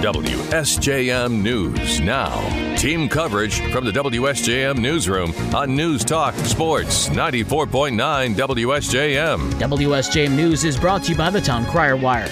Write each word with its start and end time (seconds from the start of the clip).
WSJM 0.00 1.42
News 1.42 2.00
now. 2.00 2.74
Team 2.76 3.06
coverage 3.06 3.60
from 3.70 3.84
the 3.84 3.90
WSJM 3.90 4.78
Newsroom 4.78 5.34
on 5.54 5.76
News 5.76 6.04
Talk 6.04 6.34
Sports 6.36 7.10
94.9 7.10 8.34
WSJM. 8.34 9.50
WSJM 9.60 10.34
News 10.34 10.64
is 10.64 10.78
brought 10.78 11.02
to 11.02 11.12
you 11.12 11.18
by 11.18 11.28
the 11.28 11.40
Town 11.42 11.66
Crier 11.66 11.96
Wire. 11.96 12.28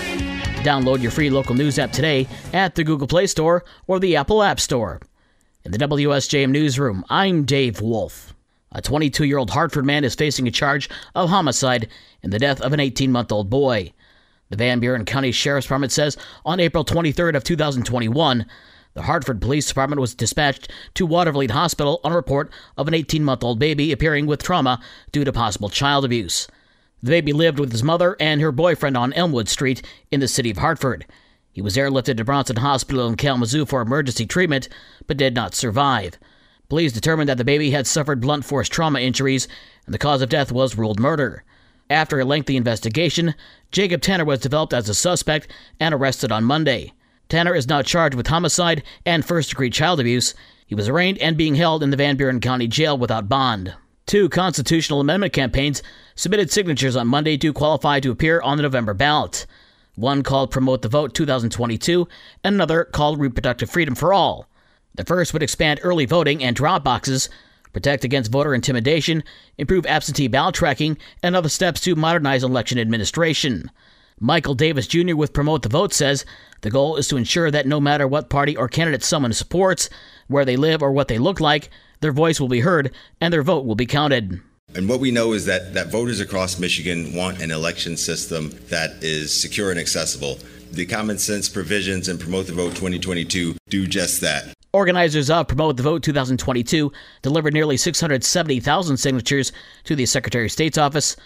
Download 0.64 1.02
your 1.02 1.10
free 1.10 1.28
local 1.28 1.54
news 1.54 1.78
app 1.78 1.92
today 1.92 2.26
at 2.54 2.74
the 2.74 2.84
Google 2.84 3.06
Play 3.06 3.26
Store 3.26 3.62
or 3.86 4.00
the 4.00 4.16
Apple 4.16 4.42
App 4.42 4.60
Store. 4.60 4.98
In 5.62 5.70
the 5.70 5.78
WSJM 5.78 6.50
Newsroom, 6.50 7.04
I'm 7.10 7.44
Dave 7.44 7.82
Wolf. 7.82 8.34
A 8.72 8.80
22 8.80 9.24
year 9.24 9.36
old 9.36 9.50
Hartford 9.50 9.84
man 9.84 10.04
is 10.04 10.14
facing 10.14 10.48
a 10.48 10.50
charge 10.50 10.88
of 11.14 11.28
homicide 11.28 11.88
in 12.22 12.30
the 12.30 12.38
death 12.38 12.62
of 12.62 12.72
an 12.72 12.80
18 12.80 13.12
month 13.12 13.30
old 13.30 13.50
boy. 13.50 13.92
The 14.50 14.56
Van 14.56 14.80
Buren 14.80 15.04
County 15.04 15.32
Sheriff's 15.32 15.66
Department 15.66 15.92
says 15.92 16.16
on 16.44 16.60
April 16.60 16.84
23rd 16.84 17.36
of 17.36 17.44
2021, 17.44 18.46
the 18.94 19.02
Hartford 19.02 19.40
Police 19.40 19.68
Department 19.68 20.00
was 20.00 20.14
dispatched 20.14 20.72
to 20.94 21.06
Watervliet 21.06 21.50
Hospital 21.50 22.00
on 22.02 22.12
a 22.12 22.16
report 22.16 22.50
of 22.76 22.88
an 22.88 22.94
18 22.94 23.22
month 23.22 23.44
old 23.44 23.58
baby 23.58 23.92
appearing 23.92 24.26
with 24.26 24.42
trauma 24.42 24.80
due 25.12 25.24
to 25.24 25.32
possible 25.32 25.68
child 25.68 26.04
abuse. 26.04 26.48
The 27.02 27.10
baby 27.10 27.32
lived 27.32 27.60
with 27.60 27.70
his 27.70 27.84
mother 27.84 28.16
and 28.18 28.40
her 28.40 28.50
boyfriend 28.50 28.96
on 28.96 29.12
Elmwood 29.12 29.48
Street 29.48 29.82
in 30.10 30.20
the 30.20 30.26
city 30.26 30.50
of 30.50 30.58
Hartford. 30.58 31.06
He 31.52 31.62
was 31.62 31.76
airlifted 31.76 32.16
to 32.16 32.24
Bronson 32.24 32.56
Hospital 32.56 33.06
in 33.06 33.16
Kalamazoo 33.16 33.66
for 33.66 33.82
emergency 33.82 34.26
treatment, 34.26 34.68
but 35.06 35.16
did 35.16 35.34
not 35.34 35.54
survive. 35.54 36.18
Police 36.68 36.92
determined 36.92 37.28
that 37.28 37.38
the 37.38 37.44
baby 37.44 37.70
had 37.70 37.86
suffered 37.86 38.20
blunt 38.20 38.44
force 38.44 38.68
trauma 38.68 39.00
injuries, 39.00 39.46
and 39.86 39.94
the 39.94 39.98
cause 39.98 40.22
of 40.22 40.28
death 40.28 40.50
was 40.50 40.76
ruled 40.76 40.98
murder. 40.98 41.44
After 41.90 42.20
a 42.20 42.24
lengthy 42.24 42.56
investigation, 42.56 43.34
Jacob 43.72 44.02
Tanner 44.02 44.24
was 44.24 44.40
developed 44.40 44.74
as 44.74 44.88
a 44.88 44.94
suspect 44.94 45.48
and 45.80 45.94
arrested 45.94 46.30
on 46.30 46.44
Monday. 46.44 46.92
Tanner 47.28 47.54
is 47.54 47.68
now 47.68 47.82
charged 47.82 48.14
with 48.14 48.26
homicide 48.26 48.82
and 49.06 49.24
first 49.24 49.50
degree 49.50 49.70
child 49.70 50.00
abuse. 50.00 50.34
He 50.66 50.74
was 50.74 50.88
arraigned 50.88 51.18
and 51.18 51.36
being 51.36 51.54
held 51.54 51.82
in 51.82 51.90
the 51.90 51.96
Van 51.96 52.16
Buren 52.16 52.40
County 52.40 52.66
Jail 52.66 52.96
without 52.96 53.28
bond. 53.28 53.74
Two 54.06 54.28
constitutional 54.28 55.00
amendment 55.00 55.32
campaigns 55.32 55.82
submitted 56.14 56.50
signatures 56.50 56.96
on 56.96 57.06
Monday 57.06 57.36
to 57.38 57.52
qualify 57.52 58.00
to 58.00 58.10
appear 58.10 58.40
on 58.40 58.56
the 58.56 58.62
November 58.62 58.94
ballot. 58.94 59.46
One 59.94 60.22
called 60.22 60.50
Promote 60.50 60.82
the 60.82 60.88
Vote 60.88 61.12
2022, 61.12 62.06
and 62.44 62.54
another 62.54 62.84
called 62.84 63.18
Reproductive 63.18 63.68
Freedom 63.68 63.94
for 63.94 64.12
All. 64.12 64.46
The 64.94 65.04
first 65.04 65.32
would 65.32 65.42
expand 65.42 65.80
early 65.82 66.06
voting 66.06 66.42
and 66.42 66.56
drop 66.56 66.84
boxes, 66.84 67.28
protect 67.78 68.02
against 68.02 68.32
voter 68.32 68.54
intimidation, 68.54 69.22
improve 69.56 69.86
absentee 69.86 70.26
ballot 70.26 70.56
tracking, 70.56 70.98
and 71.22 71.36
other 71.36 71.48
steps 71.48 71.80
to 71.80 71.94
modernize 71.94 72.42
election 72.42 72.76
administration. 72.76 73.70
Michael 74.18 74.56
Davis 74.56 74.88
Jr. 74.88 75.14
with 75.14 75.32
Promote 75.32 75.62
the 75.62 75.68
Vote 75.68 75.92
says 75.92 76.26
the 76.62 76.72
goal 76.72 76.96
is 76.96 77.06
to 77.06 77.16
ensure 77.16 77.52
that 77.52 77.68
no 77.68 77.80
matter 77.80 78.08
what 78.08 78.30
party 78.30 78.56
or 78.56 78.66
candidate 78.66 79.04
someone 79.04 79.32
supports, 79.32 79.88
where 80.26 80.44
they 80.44 80.56
live, 80.56 80.82
or 80.82 80.90
what 80.90 81.06
they 81.06 81.18
look 81.18 81.38
like, 81.38 81.70
their 82.00 82.10
voice 82.10 82.40
will 82.40 82.48
be 82.48 82.58
heard 82.58 82.90
and 83.20 83.32
their 83.32 83.44
vote 83.44 83.64
will 83.64 83.76
be 83.76 83.86
counted. 83.86 84.40
And 84.74 84.88
what 84.88 84.98
we 84.98 85.12
know 85.12 85.32
is 85.32 85.44
that, 85.44 85.74
that 85.74 85.92
voters 85.92 86.18
across 86.18 86.58
Michigan 86.58 87.14
want 87.14 87.40
an 87.40 87.52
election 87.52 87.96
system 87.96 88.50
that 88.70 89.04
is 89.04 89.32
secure 89.32 89.70
and 89.70 89.78
accessible. 89.78 90.40
The 90.70 90.86
common 90.86 91.18
sense 91.18 91.48
provisions 91.48 92.08
in 92.08 92.18
Promote 92.18 92.46
the 92.46 92.52
Vote 92.52 92.70
2022 92.70 93.56
do 93.68 93.86
just 93.86 94.20
that. 94.20 94.52
Organizers 94.72 95.30
of 95.30 95.48
Promote 95.48 95.76
the 95.76 95.82
Vote 95.82 96.02
2022 96.02 96.92
delivered 97.22 97.54
nearly 97.54 97.76
670,000 97.76 98.96
signatures 98.98 99.50
to 99.84 99.96
the 99.96 100.06
Secretary 100.06 100.44
of 100.44 100.52
State's 100.52 100.78
office. 100.78 101.16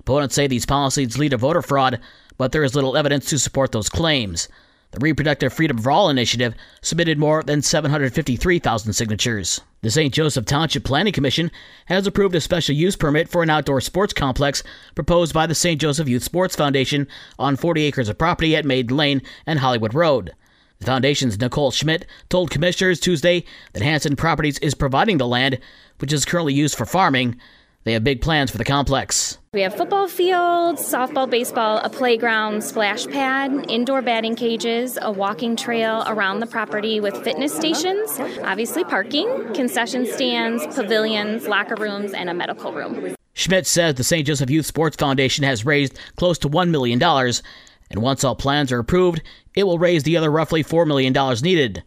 Opponents 0.00 0.34
say 0.34 0.46
these 0.46 0.66
policies 0.66 1.18
lead 1.18 1.30
to 1.30 1.36
voter 1.36 1.62
fraud, 1.62 2.00
but 2.38 2.52
there 2.52 2.64
is 2.64 2.74
little 2.74 2.96
evidence 2.96 3.28
to 3.30 3.38
support 3.38 3.72
those 3.72 3.88
claims. 3.88 4.48
The 4.92 4.98
Reproductive 5.00 5.54
Freedom 5.54 5.78
for 5.78 5.90
All 5.90 6.10
initiative 6.10 6.54
submitted 6.82 7.18
more 7.18 7.42
than 7.42 7.62
753,000 7.62 8.92
signatures. 8.92 9.62
The 9.80 9.90
St. 9.90 10.12
Joseph 10.12 10.44
Township 10.44 10.84
Planning 10.84 11.14
Commission 11.14 11.50
has 11.86 12.06
approved 12.06 12.34
a 12.34 12.42
special 12.42 12.74
use 12.74 12.94
permit 12.94 13.30
for 13.30 13.42
an 13.42 13.48
outdoor 13.48 13.80
sports 13.80 14.12
complex 14.12 14.62
proposed 14.94 15.32
by 15.32 15.46
the 15.46 15.54
St. 15.54 15.80
Joseph 15.80 16.10
Youth 16.10 16.22
Sports 16.22 16.54
Foundation 16.56 17.08
on 17.38 17.56
40 17.56 17.84
acres 17.84 18.10
of 18.10 18.18
property 18.18 18.54
at 18.54 18.66
Maiden 18.66 18.94
Lane 18.94 19.22
and 19.46 19.60
Hollywood 19.60 19.94
Road. 19.94 20.32
The 20.78 20.84
foundation's 20.84 21.40
Nicole 21.40 21.70
Schmidt 21.70 22.04
told 22.28 22.50
commissioners 22.50 23.00
Tuesday 23.00 23.44
that 23.72 23.82
Hanson 23.82 24.14
Properties 24.14 24.58
is 24.58 24.74
providing 24.74 25.16
the 25.16 25.26
land, 25.26 25.58
which 26.00 26.12
is 26.12 26.26
currently 26.26 26.52
used 26.52 26.76
for 26.76 26.84
farming. 26.84 27.40
They 27.84 27.94
have 27.94 28.04
big 28.04 28.20
plans 28.20 28.50
for 28.50 28.58
the 28.58 28.64
complex. 28.64 29.38
We 29.54 29.62
have 29.62 29.74
football 29.74 30.06
fields, 30.06 30.80
softball, 30.80 31.28
baseball, 31.28 31.78
a 31.78 31.90
playground, 31.90 32.62
splash 32.62 33.06
pad, 33.06 33.66
indoor 33.68 34.00
batting 34.00 34.36
cages, 34.36 34.98
a 35.02 35.10
walking 35.10 35.56
trail 35.56 36.04
around 36.06 36.40
the 36.40 36.46
property 36.46 37.00
with 37.00 37.22
fitness 37.24 37.54
stations, 37.54 38.18
obviously 38.44 38.84
parking, 38.84 39.52
concession 39.52 40.06
stands, 40.06 40.64
pavilions, 40.74 41.48
locker 41.48 41.74
rooms, 41.74 42.12
and 42.12 42.30
a 42.30 42.34
medical 42.34 42.72
room. 42.72 43.14
Schmidt 43.34 43.66
says 43.66 43.96
the 43.96 44.04
St. 44.04 44.26
Joseph 44.26 44.48
Youth 44.48 44.66
Sports 44.66 44.96
Foundation 44.96 45.44
has 45.44 45.66
raised 45.66 45.98
close 46.16 46.38
to 46.38 46.48
$1 46.48 46.70
million, 46.70 47.02
and 47.02 48.02
once 48.02 48.24
all 48.24 48.36
plans 48.36 48.70
are 48.70 48.78
approved, 48.78 49.22
it 49.54 49.64
will 49.64 49.78
raise 49.78 50.04
the 50.04 50.16
other 50.16 50.30
roughly 50.30 50.62
$4 50.62 50.86
million 50.86 51.12
needed. 51.42 51.82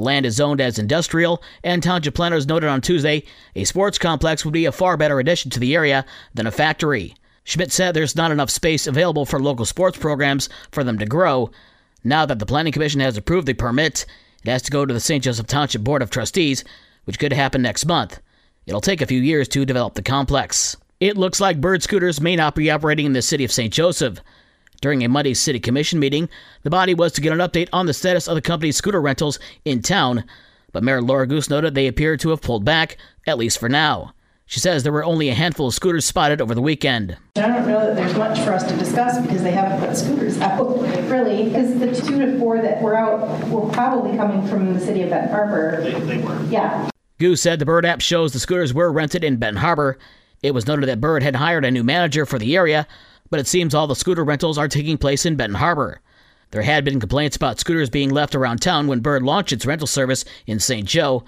Land 0.00 0.26
is 0.26 0.36
zoned 0.36 0.60
as 0.60 0.78
industrial, 0.78 1.42
and 1.62 1.82
township 1.82 2.14
planners 2.14 2.46
noted 2.46 2.68
on 2.68 2.80
Tuesday 2.80 3.22
a 3.54 3.64
sports 3.64 3.98
complex 3.98 4.44
would 4.44 4.54
be 4.54 4.64
a 4.64 4.72
far 4.72 4.96
better 4.96 5.20
addition 5.20 5.50
to 5.52 5.60
the 5.60 5.74
area 5.74 6.04
than 6.34 6.46
a 6.46 6.50
factory. 6.50 7.14
Schmidt 7.44 7.72
said 7.72 7.94
there's 7.94 8.16
not 8.16 8.30
enough 8.30 8.50
space 8.50 8.86
available 8.86 9.26
for 9.26 9.40
local 9.40 9.64
sports 9.64 9.98
programs 9.98 10.48
for 10.72 10.84
them 10.84 10.98
to 10.98 11.06
grow. 11.06 11.50
Now 12.02 12.26
that 12.26 12.38
the 12.38 12.46
Planning 12.46 12.72
Commission 12.72 13.00
has 13.00 13.16
approved 13.16 13.46
the 13.46 13.54
permit, 13.54 14.06
it 14.44 14.50
has 14.50 14.62
to 14.62 14.70
go 14.70 14.86
to 14.86 14.94
the 14.94 15.00
St. 15.00 15.22
Joseph 15.22 15.46
Township 15.46 15.82
Board 15.82 16.02
of 16.02 16.10
Trustees, 16.10 16.64
which 17.04 17.18
could 17.18 17.32
happen 17.32 17.62
next 17.62 17.86
month. 17.86 18.20
It'll 18.66 18.80
take 18.80 19.00
a 19.00 19.06
few 19.06 19.20
years 19.20 19.48
to 19.48 19.64
develop 19.64 19.94
the 19.94 20.02
complex. 20.02 20.76
It 21.00 21.16
looks 21.16 21.40
like 21.40 21.60
Bird 21.60 21.82
scooters 21.82 22.20
may 22.20 22.36
not 22.36 22.54
be 22.54 22.70
operating 22.70 23.06
in 23.06 23.12
the 23.12 23.22
city 23.22 23.44
of 23.44 23.52
St. 23.52 23.72
Joseph. 23.72 24.20
During 24.80 25.04
a 25.04 25.08
Monday 25.08 25.34
City 25.34 25.60
Commission 25.60 25.98
meeting, 25.98 26.28
the 26.62 26.70
body 26.70 26.94
was 26.94 27.12
to 27.12 27.20
get 27.20 27.32
an 27.32 27.38
update 27.38 27.68
on 27.72 27.86
the 27.86 27.92
status 27.92 28.26
of 28.26 28.34
the 28.34 28.40
company's 28.40 28.76
scooter 28.76 29.00
rentals 29.00 29.38
in 29.64 29.82
town, 29.82 30.24
but 30.72 30.82
Mayor 30.82 31.02
Laura 31.02 31.26
Goose 31.26 31.50
noted 31.50 31.74
they 31.74 31.86
appear 31.86 32.16
to 32.16 32.30
have 32.30 32.40
pulled 32.40 32.64
back, 32.64 32.96
at 33.26 33.36
least 33.36 33.58
for 33.58 33.68
now. 33.68 34.14
She 34.46 34.58
says 34.58 34.82
there 34.82 34.92
were 34.92 35.04
only 35.04 35.28
a 35.28 35.34
handful 35.34 35.68
of 35.68 35.74
scooters 35.74 36.06
spotted 36.06 36.40
over 36.40 36.54
the 36.54 36.62
weekend. 36.62 37.16
I 37.36 37.42
don't 37.42 37.68
know 37.68 37.86
that 37.86 37.94
there's 37.94 38.16
much 38.16 38.38
for 38.40 38.52
us 38.52 38.64
to 38.64 38.76
discuss 38.76 39.20
because 39.20 39.42
they 39.42 39.52
haven't 39.52 39.86
put 39.86 39.96
scooters 39.96 40.40
out, 40.40 40.66
really, 41.08 41.44
because 41.44 41.78
the 41.78 41.94
two 41.94 42.18
to 42.18 42.38
four 42.38 42.60
that 42.60 42.82
were 42.82 42.96
out 42.96 43.46
were 43.48 43.70
probably 43.70 44.16
coming 44.16 44.44
from 44.48 44.74
the 44.74 44.80
city 44.80 45.02
of 45.02 45.10
Benton 45.10 45.30
Harbor. 45.30 45.80
They, 45.82 46.00
they 46.00 46.18
were. 46.18 46.42
Yeah. 46.46 46.90
Goose 47.18 47.42
said 47.42 47.58
the 47.58 47.66
Bird 47.66 47.86
app 47.86 48.00
shows 48.00 48.32
the 48.32 48.40
scooters 48.40 48.74
were 48.74 48.90
rented 48.90 49.22
in 49.22 49.36
Benton 49.36 49.60
Harbor. 49.60 49.98
It 50.42 50.52
was 50.52 50.66
noted 50.66 50.88
that 50.88 51.00
Bird 51.00 51.22
had 51.22 51.36
hired 51.36 51.64
a 51.64 51.70
new 51.70 51.84
manager 51.84 52.26
for 52.26 52.38
the 52.38 52.56
area, 52.56 52.88
but 53.30 53.40
it 53.40 53.46
seems 53.46 53.74
all 53.74 53.86
the 53.86 53.94
scooter 53.94 54.24
rentals 54.24 54.58
are 54.58 54.68
taking 54.68 54.98
place 54.98 55.24
in 55.24 55.36
Benton 55.36 55.58
Harbor. 55.58 56.00
There 56.50 56.62
had 56.62 56.84
been 56.84 57.00
complaints 57.00 57.36
about 57.36 57.60
scooters 57.60 57.88
being 57.88 58.10
left 58.10 58.34
around 58.34 58.60
town 58.60 58.88
when 58.88 59.00
Bird 59.00 59.22
launched 59.22 59.52
its 59.52 59.64
rental 59.64 59.86
service 59.86 60.24
in 60.46 60.58
St. 60.58 60.86
Joe. 60.86 61.24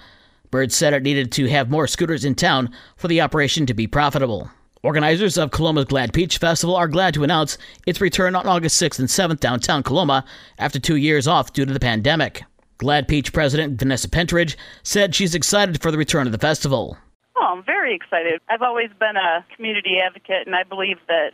Bird 0.51 0.71
said 0.71 0.93
it 0.93 1.01
needed 1.01 1.31
to 1.31 1.49
have 1.49 1.71
more 1.71 1.87
scooters 1.87 2.25
in 2.25 2.35
town 2.35 2.69
for 2.97 3.07
the 3.07 3.21
operation 3.21 3.65
to 3.65 3.73
be 3.73 3.87
profitable. 3.87 4.51
Organizers 4.83 5.37
of 5.37 5.51
Coloma's 5.51 5.85
Glad 5.85 6.11
Peach 6.11 6.37
Festival 6.37 6.75
are 6.75 6.89
glad 6.89 7.13
to 7.13 7.23
announce 7.23 7.57
its 7.87 8.01
return 8.01 8.35
on 8.35 8.45
August 8.45 8.81
6th 8.81 8.99
and 8.99 9.07
7th 9.07 9.39
downtown 9.39 9.81
Coloma 9.81 10.25
after 10.57 10.77
two 10.77 10.97
years 10.97 11.25
off 11.25 11.53
due 11.53 11.65
to 11.65 11.71
the 11.71 11.79
pandemic. 11.79 12.43
Glad 12.79 13.07
Peach 13.07 13.31
President 13.31 13.79
Vanessa 13.79 14.09
Pentridge 14.09 14.57
said 14.83 15.15
she's 15.15 15.35
excited 15.35 15.81
for 15.81 15.89
the 15.89 15.97
return 15.97 16.27
of 16.27 16.33
the 16.33 16.37
festival. 16.37 16.97
Oh, 17.37 17.45
I'm 17.45 17.63
very 17.63 17.95
excited. 17.95 18.41
I've 18.49 18.61
always 18.61 18.89
been 18.99 19.15
a 19.15 19.45
community 19.55 19.99
advocate, 20.05 20.45
and 20.45 20.53
I 20.53 20.63
believe 20.63 20.97
that 21.07 21.31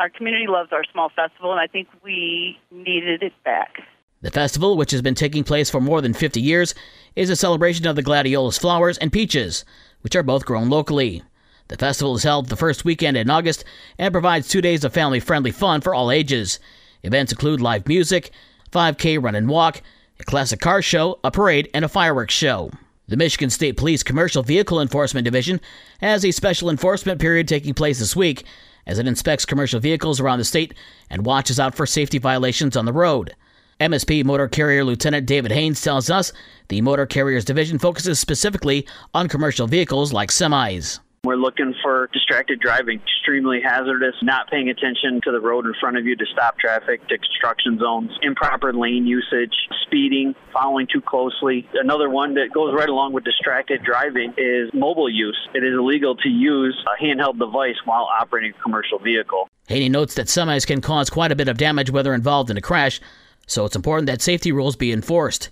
our 0.00 0.10
community 0.10 0.46
loves 0.48 0.72
our 0.72 0.84
small 0.92 1.10
festival, 1.10 1.52
and 1.52 1.60
I 1.60 1.66
think 1.66 1.88
we 2.02 2.58
needed 2.70 3.22
it 3.22 3.32
back. 3.44 3.82
The 4.22 4.30
festival, 4.30 4.76
which 4.76 4.90
has 4.90 5.02
been 5.02 5.14
taking 5.14 5.44
place 5.44 5.70
for 5.70 5.80
more 5.80 6.00
than 6.00 6.14
50 6.14 6.40
years, 6.40 6.74
is 7.14 7.30
a 7.30 7.36
celebration 7.36 7.86
of 7.86 7.94
the 7.94 8.02
gladiolus 8.02 8.58
flowers 8.58 8.98
and 8.98 9.12
peaches, 9.12 9.64
which 10.00 10.16
are 10.16 10.22
both 10.22 10.46
grown 10.46 10.70
locally. 10.70 11.22
The 11.68 11.76
festival 11.76 12.16
is 12.16 12.22
held 12.22 12.48
the 12.48 12.56
first 12.56 12.84
weekend 12.84 13.16
in 13.16 13.30
August 13.30 13.64
and 13.98 14.12
provides 14.12 14.48
two 14.48 14.60
days 14.60 14.84
of 14.84 14.92
family 14.92 15.20
friendly 15.20 15.50
fun 15.50 15.80
for 15.80 15.94
all 15.94 16.10
ages. 16.10 16.58
Events 17.02 17.32
include 17.32 17.60
live 17.60 17.86
music, 17.86 18.30
5K 18.72 19.22
run 19.22 19.34
and 19.34 19.48
walk, 19.48 19.82
a 20.18 20.24
classic 20.24 20.60
car 20.60 20.82
show, 20.82 21.18
a 21.22 21.30
parade, 21.30 21.70
and 21.74 21.84
a 21.84 21.88
fireworks 21.88 22.34
show. 22.34 22.70
The 23.08 23.16
Michigan 23.16 23.50
State 23.50 23.76
Police 23.76 24.02
Commercial 24.02 24.42
Vehicle 24.42 24.80
Enforcement 24.80 25.26
Division 25.26 25.60
has 26.00 26.24
a 26.24 26.30
special 26.30 26.70
enforcement 26.70 27.20
period 27.20 27.46
taking 27.46 27.74
place 27.74 27.98
this 27.98 28.16
week 28.16 28.44
as 28.86 28.98
it 28.98 29.06
inspects 29.06 29.44
commercial 29.44 29.80
vehicles 29.80 30.20
around 30.20 30.38
the 30.38 30.44
state 30.44 30.74
and 31.10 31.26
watches 31.26 31.60
out 31.60 31.74
for 31.74 31.86
safety 31.86 32.18
violations 32.18 32.76
on 32.76 32.84
the 32.84 32.92
road. 32.92 33.34
MSP 33.80 34.24
Motor 34.24 34.48
Carrier 34.48 34.84
Lieutenant 34.84 35.26
David 35.26 35.50
Haynes 35.50 35.80
tells 35.82 36.08
us 36.08 36.32
the 36.68 36.80
Motor 36.80 37.06
Carriers 37.06 37.44
Division 37.44 37.78
focuses 37.78 38.20
specifically 38.20 38.86
on 39.12 39.28
commercial 39.28 39.66
vehicles 39.66 40.12
like 40.12 40.30
semis. 40.30 41.00
We're 41.24 41.36
looking 41.36 41.74
for 41.82 42.10
distracted 42.12 42.60
driving, 42.60 43.00
extremely 43.00 43.62
hazardous, 43.62 44.14
not 44.20 44.50
paying 44.50 44.68
attention 44.68 45.22
to 45.24 45.32
the 45.32 45.40
road 45.40 45.64
in 45.64 45.72
front 45.80 45.96
of 45.96 46.04
you 46.04 46.14
to 46.16 46.26
stop 46.30 46.58
traffic, 46.58 47.00
to 47.08 47.16
construction 47.16 47.78
zones, 47.78 48.10
improper 48.20 48.74
lane 48.74 49.06
usage, 49.06 49.54
speeding, 49.86 50.34
following 50.52 50.86
too 50.86 51.00
closely. 51.00 51.66
Another 51.72 52.10
one 52.10 52.34
that 52.34 52.52
goes 52.52 52.74
right 52.74 52.90
along 52.90 53.14
with 53.14 53.24
distracted 53.24 53.82
driving 53.82 54.34
is 54.36 54.68
mobile 54.74 55.08
use. 55.08 55.38
It 55.54 55.64
is 55.64 55.72
illegal 55.72 56.14
to 56.16 56.28
use 56.28 56.76
a 56.86 57.02
handheld 57.02 57.38
device 57.38 57.76
while 57.86 58.06
operating 58.20 58.50
a 58.50 58.62
commercial 58.62 58.98
vehicle. 58.98 59.48
Haney 59.68 59.88
notes 59.88 60.12
that 60.16 60.26
semis 60.26 60.66
can 60.66 60.82
cause 60.82 61.08
quite 61.08 61.32
a 61.32 61.36
bit 61.36 61.48
of 61.48 61.56
damage 61.56 61.90
whether 61.90 62.12
involved 62.12 62.50
in 62.50 62.58
a 62.58 62.60
crash, 62.60 63.00
so 63.46 63.64
it's 63.64 63.76
important 63.76 64.08
that 64.08 64.20
safety 64.20 64.52
rules 64.52 64.76
be 64.76 64.92
enforced. 64.92 65.48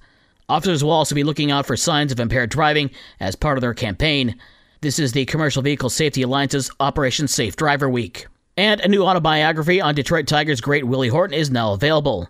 Officers 0.50 0.84
will 0.84 0.90
also 0.90 1.14
be 1.14 1.24
looking 1.24 1.50
out 1.50 1.64
for 1.64 1.78
signs 1.78 2.12
of 2.12 2.20
impaired 2.20 2.50
driving 2.50 2.90
as 3.18 3.36
part 3.36 3.56
of 3.56 3.62
their 3.62 3.72
campaign. 3.72 4.38
This 4.82 4.98
is 4.98 5.12
the 5.12 5.26
Commercial 5.26 5.62
Vehicle 5.62 5.90
Safety 5.90 6.22
Alliance's 6.22 6.68
Operation 6.80 7.28
Safe 7.28 7.54
Driver 7.54 7.88
Week. 7.88 8.26
And 8.56 8.80
a 8.80 8.88
new 8.88 9.04
autobiography 9.04 9.80
on 9.80 9.94
Detroit 9.94 10.26
Tigers 10.26 10.60
great 10.60 10.84
Willie 10.84 11.06
Horton 11.06 11.38
is 11.38 11.52
now 11.52 11.72
available. 11.72 12.28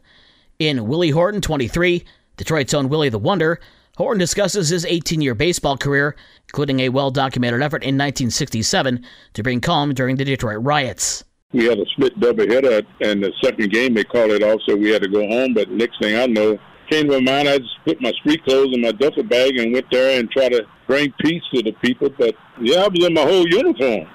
In 0.58 0.87
Willie 0.87 1.08
Horton 1.08 1.40
23, 1.40 2.04
Detroit's 2.37 2.75
own 2.75 2.90
Willie 2.90 3.08
the 3.08 3.19
Wonder, 3.19 3.58
Horton 3.96 4.19
discusses 4.19 4.69
his 4.69 4.84
18 4.84 5.22
year 5.22 5.34
baseball 5.34 5.78
career, 5.78 6.14
including 6.50 6.81
a 6.81 6.90
well 6.90 7.10
documented 7.10 7.62
effort 7.62 7.84
in 7.84 7.96
1967 7.96 9.02
to 9.32 9.43
bring 9.43 9.62
calm 9.62 9.94
during 9.94 10.16
the 10.16 10.25
Detroit 10.26 10.62
riots. 10.62 11.25
We 11.54 11.64
had 11.64 11.78
a 11.78 11.87
split 11.87 12.20
doubleheader, 12.20 12.84
and 13.00 13.25
the 13.25 13.32
second 13.43 13.72
game 13.72 13.94
they 13.94 14.04
called 14.04 14.31
it 14.31 14.43
off, 14.43 14.60
so 14.69 14.76
we 14.76 14.90
had 14.90 15.00
to 15.00 15.08
go 15.08 15.26
home. 15.26 15.54
But 15.54 15.70
next 15.70 15.99
thing 16.02 16.19
I 16.19 16.26
know, 16.26 16.58
came 16.92 17.08
to 17.08 17.20
mind, 17.20 17.48
I 17.48 17.58
just 17.58 17.78
put 17.84 18.00
my 18.02 18.12
street 18.12 18.44
clothes 18.44 18.74
in 18.74 18.82
my 18.82 18.92
duffel 18.92 19.22
bag 19.22 19.56
and 19.56 19.72
went 19.72 19.86
there 19.90 20.18
and 20.18 20.30
tried 20.30 20.50
to 20.50 20.66
bring 20.86 21.12
peace 21.20 21.42
to 21.54 21.62
the 21.62 21.72
people. 21.82 22.10
But 22.18 22.34
yeah, 22.60 22.80
I 22.80 22.88
was 22.88 23.04
in 23.04 23.14
my 23.14 23.22
whole 23.22 23.48
uniform. 23.48 24.06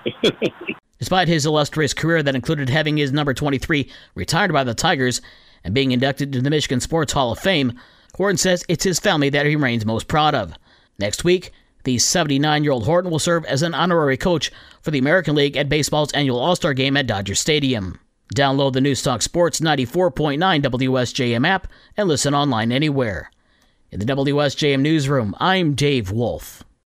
Despite 0.99 1.27
his 1.27 1.45
illustrious 1.45 1.93
career 1.93 2.21
that 2.23 2.35
included 2.35 2.69
having 2.69 2.97
his 2.97 3.11
number 3.11 3.33
23 3.33 3.89
retired 4.15 4.53
by 4.53 4.63
the 4.63 4.73
Tigers 4.73 5.21
and 5.63 5.73
being 5.73 5.91
inducted 5.91 6.29
into 6.29 6.41
the 6.41 6.49
Michigan 6.49 6.79
Sports 6.79 7.13
Hall 7.13 7.31
of 7.31 7.39
Fame, 7.39 7.79
Horton 8.15 8.37
says 8.37 8.63
it's 8.67 8.83
his 8.83 8.99
family 8.99 9.29
that 9.29 9.45
he 9.45 9.55
remains 9.55 9.85
most 9.85 10.07
proud 10.07 10.35
of. 10.35 10.53
Next 10.99 11.23
week, 11.23 11.51
the 11.83 11.97
79 11.97 12.63
year 12.63 12.73
old 12.73 12.85
Horton 12.85 13.09
will 13.09 13.19
serve 13.19 13.45
as 13.45 13.63
an 13.63 13.73
honorary 13.73 14.17
coach 14.17 14.51
for 14.81 14.91
the 14.91 14.99
American 14.99 15.35
League 15.35 15.57
at 15.57 15.69
baseball's 15.69 16.11
annual 16.13 16.39
All 16.39 16.55
Star 16.55 16.73
game 16.73 16.97
at 16.97 17.07
Dodger 17.07 17.35
Stadium. 17.35 17.99
Download 18.35 18.73
the 18.73 18.79
Newstalk 18.79 19.21
Sports 19.21 19.59
94.9 19.59 20.37
WSJM 20.61 21.47
app 21.47 21.67
and 21.95 22.07
listen 22.07 22.33
online 22.33 22.71
anywhere. 22.71 23.31
In 23.91 23.99
the 23.99 24.05
WSJM 24.05 24.81
newsroom, 24.81 25.33
I'm 25.39 25.73
Dave 25.73 26.11
Wolf. 26.11 26.63